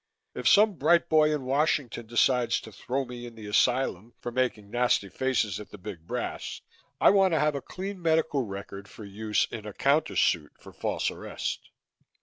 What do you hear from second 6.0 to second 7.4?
Brass, I want to